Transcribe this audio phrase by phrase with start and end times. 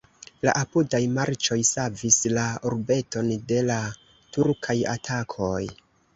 [0.47, 3.77] La apudaj marĉoj savis la urbeton de la
[4.39, 5.63] turkaj atakoj.